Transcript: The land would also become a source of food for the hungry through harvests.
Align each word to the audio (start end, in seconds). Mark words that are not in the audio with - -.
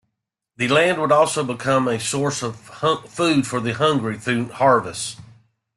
The 0.57 0.67
land 0.67 0.99
would 0.99 1.11
also 1.11 1.43
become 1.43 1.87
a 1.87 1.99
source 1.99 2.41
of 2.41 2.55
food 2.59 3.45
for 3.45 3.59
the 3.59 3.73
hungry 3.73 4.17
through 4.17 4.47
harvests. 4.53 5.17